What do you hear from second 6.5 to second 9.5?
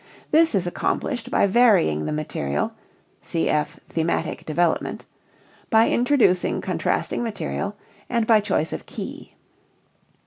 contrasting material, and by choice of key.